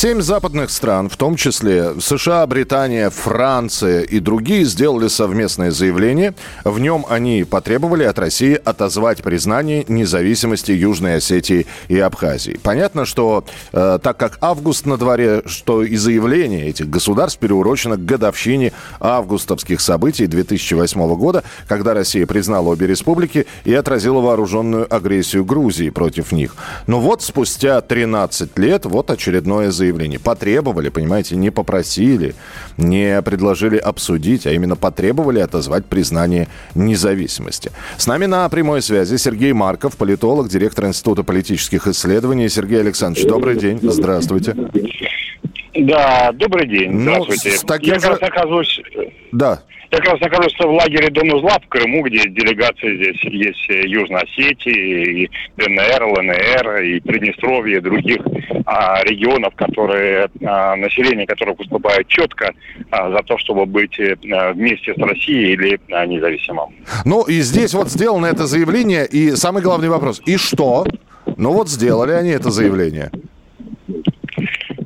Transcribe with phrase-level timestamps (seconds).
[0.00, 6.34] Семь западных стран, в том числе США, Британия, Франция и другие, сделали совместное заявление.
[6.62, 12.60] В нем они потребовали от России отозвать признание независимости Южной Осетии и Абхазии.
[12.62, 18.04] Понятно, что э, так как август на дворе, что и заявление этих государств переурочено к
[18.04, 25.90] годовщине августовских событий 2008 года, когда Россия признала обе республики и отразила вооруженную агрессию Грузии
[25.90, 26.54] против них.
[26.86, 29.87] Но вот спустя 13 лет вот очередное заявление.
[30.18, 32.34] Потребовали, понимаете, не попросили,
[32.76, 37.70] не предложили обсудить, а именно потребовали отозвать признание независимости.
[37.96, 42.48] С нами на прямой связи Сергей Марков, политолог, директор Института политических исследований.
[42.48, 43.78] Сергей Александрович, добрый день.
[43.82, 44.54] Здравствуйте.
[45.74, 46.90] Да, добрый день.
[46.90, 47.50] Ну, Здравствуйте.
[47.50, 48.08] Ну, с таким Я же...
[48.08, 48.80] как раз оказываюсь...
[49.32, 49.62] Да.
[49.90, 54.20] Я как раз нахожусь в лагере Дом узла в Крыму, где делегации здесь есть Южной
[54.20, 58.18] Осетии, и ДНР, ЛНР, и Приднестровье, и других
[58.64, 62.52] а, регионов, которые, а, население которых выступает четко
[62.90, 66.74] а, за то, чтобы быть а, вместе с Россией или а, независимым.
[67.04, 70.86] Ну и здесь вот сделано это заявление, и самый главный вопрос, и что?
[71.36, 73.10] Ну вот сделали они это заявление.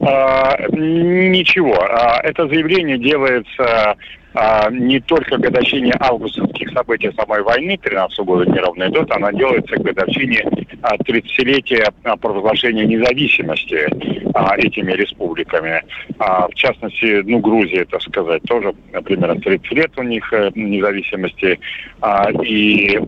[0.00, 1.74] А, ничего.
[1.78, 3.96] А, это заявление делается
[4.34, 9.82] а, не только годовщине августовских событий самой войны 13 года неровной дот, она делается к
[9.82, 10.44] годовщине
[10.82, 13.86] 30-летия провозглашения независимости
[14.56, 15.82] этими республиками.
[16.18, 18.72] В частности, ну, Грузия, так сказать, тоже
[19.04, 21.58] примерно 30 лет у них э, независимости.
[22.44, 23.00] И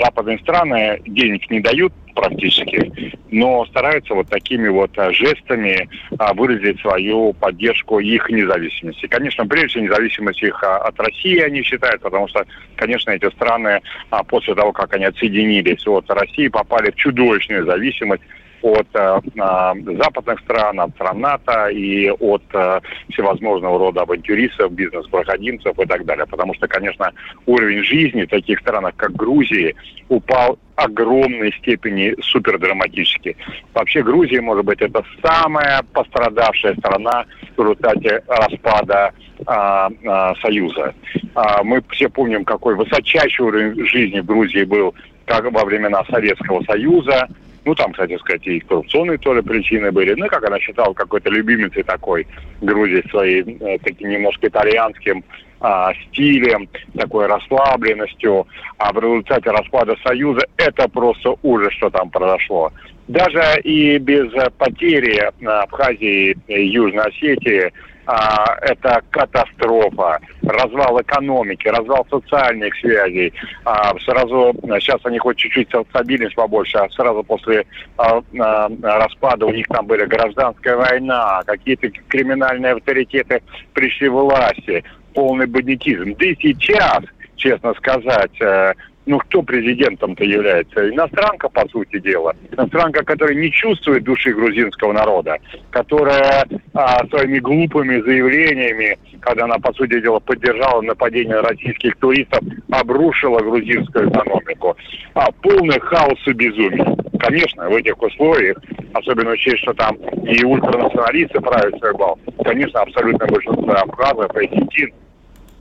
[0.00, 6.80] западные страны денег не дают практически, но стараются вот такими вот а, жестами а, выразить
[6.80, 9.06] свою поддержку их независимости.
[9.06, 12.44] Конечно, прежде всего независимость их а, от России они считают, потому что,
[12.76, 13.80] конечно, эти страны
[14.28, 18.22] после того, как они отсоединились от России, попали в чудовищную зависимость
[18.62, 22.80] от э, западных стран, от стран НАТО и от э,
[23.10, 26.26] всевозможного рода авантюристов, бизнес-проходимцев и так далее.
[26.26, 27.12] Потому что, конечно,
[27.46, 29.74] уровень жизни в таких странах, как Грузии,
[30.08, 33.36] упал огромной степени супердраматически.
[33.74, 37.24] Вообще Грузия, может быть, это самая пострадавшая страна
[37.56, 39.12] в результате распада
[39.46, 40.94] а, а, Союза.
[41.34, 46.62] А, мы все помним, какой высочайший уровень жизни в Грузии был как во времена Советского
[46.64, 47.28] Союза,
[47.66, 50.14] ну, там, кстати сказать, и коррупционные тоже причины были.
[50.14, 52.26] Ну, как она считала, какой-то любимицей такой
[52.60, 55.24] Грузии своей, э, таким немножко итальянским
[55.60, 58.46] а, стилем, такой расслабленностью.
[58.78, 62.70] А в результате распада Союза это просто ужас, что там произошло.
[63.08, 67.72] Даже и без потери Абхазии и Южной Осетии
[68.06, 73.32] а, это катастрофа, развал экономики, развал социальных связей.
[73.64, 79.52] А, сразу, сейчас они хоть чуть-чуть стабильность побольше, а сразу после а, а, распада у
[79.52, 83.42] них там были гражданская война, какие-то криминальные авторитеты
[83.72, 84.84] пришли власти,
[85.14, 86.14] полный бандитизм.
[86.18, 87.02] Да и сейчас,
[87.36, 88.74] честно сказать, э,
[89.06, 90.90] ну, кто президентом-то является?
[90.90, 92.34] Иностранка, по сути дела.
[92.50, 95.38] Иностранка, которая не чувствует души грузинского народа,
[95.70, 96.44] которая
[96.74, 102.40] а, своими глупыми заявлениями, когда она, по сути дела, поддержала нападение российских туристов,
[102.70, 104.76] обрушила грузинскую экономику.
[105.14, 106.96] А, полный хаос и безумие.
[107.20, 108.58] Конечно, в этих условиях,
[108.92, 114.92] особенно учесть, что там и ультранационалисты правят свой бал, конечно, абсолютно большинство абхазов и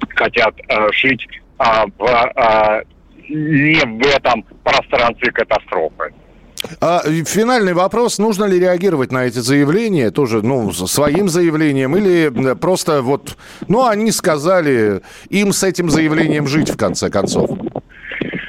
[0.09, 1.25] хотят э, жить
[1.57, 2.05] а, в
[2.35, 2.81] а,
[3.29, 6.13] не в этом пространстве катастрофы.
[6.81, 8.17] А, финальный вопрос.
[8.17, 13.37] Нужно ли реагировать на эти заявления тоже, ну, своим заявлением или просто вот,
[13.67, 17.51] ну, они сказали, им с этим заявлением жить в конце концов?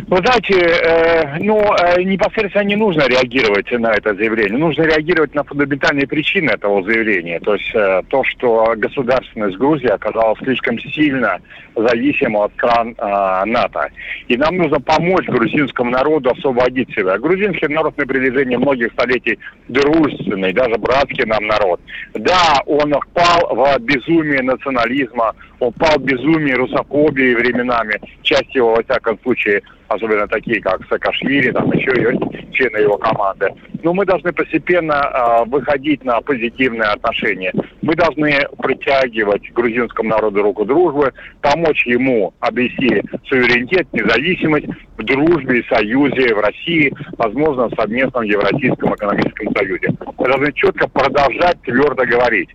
[0.09, 4.57] Вы знаете, э, ну, э, непосредственно не нужно реагировать на это заявление.
[4.57, 7.41] Нужно реагировать на фундаментальные причины этого заявления.
[7.41, 11.41] То есть э, то, что государственность Грузии оказалась слишком сильно
[11.75, 13.89] зависима от стран э, НАТО.
[14.29, 17.19] И нам нужно помочь грузинскому народу освободить себя.
[17.19, 21.81] Грузинский народ на протяжении многих столетий дружественный, даже братский нам народ.
[22.15, 28.85] Да, он впал в безумие национализма, он впал в безумие русофобии временами, часть его, во
[28.85, 33.51] всяком случае, особенно такие, как Саакашвили, там еще есть члены его команды.
[33.83, 37.53] Но мы должны постепенно э, выходить на позитивные отношения.
[37.83, 44.67] Мы должны притягивать грузинскому народу руку дружбы, помочь ему обрести суверенитет, независимость
[44.97, 49.89] в дружбе и союзе в России, возможно, в совместном Евразийском экономическом союзе.
[50.19, 52.49] Мы должны четко продолжать твердо говорить.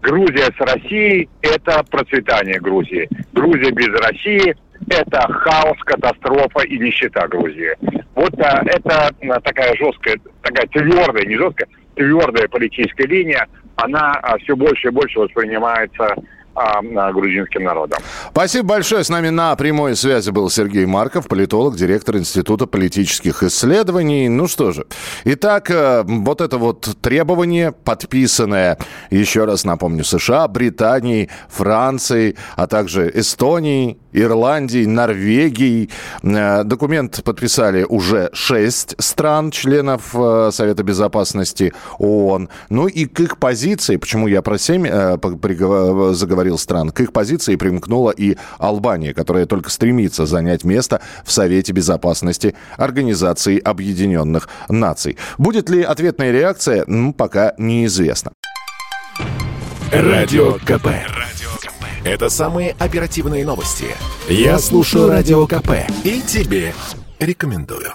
[0.00, 3.08] Грузия с Россией– это процветание Грузии.
[3.32, 4.54] Грузия без России–
[4.90, 7.72] это хаос, катастрофа и нищета Грузии.
[8.14, 13.46] Вот а, это а, такая жесткая, такая твердая, не жесткая, твердая политическая линия,
[13.76, 16.14] она а, все больше и больше воспринимается
[16.58, 18.00] а, грузинским народом.
[18.30, 19.04] Спасибо большое.
[19.04, 24.28] С нами на прямой связи был Сергей Марков, политолог, директор Института политических исследований.
[24.28, 24.86] Ну что же,
[25.24, 28.78] итак, э, вот это вот требование, подписанное,
[29.10, 35.90] еще раз напомню, США, Британией, Францией, а также Эстонией, Ирландией, Норвегией.
[36.22, 42.48] Э, документ подписали уже шесть стран, членов э, Совета Безопасности ООН.
[42.70, 46.90] Ну и к их позиции, почему я про семь заговорил, говорил стран.
[46.90, 53.58] К их позиции примкнула и Албания, которая только стремится занять место в Совете Безопасности Организации
[53.58, 55.16] Объединенных Наций.
[55.36, 58.32] Будет ли ответная реакция, ну, пока неизвестно.
[59.92, 60.88] Радио КП.
[62.04, 63.86] Это самые оперативные новости.
[64.28, 65.70] Я слушаю Радио КП
[66.04, 66.72] и тебе
[67.18, 67.92] рекомендую.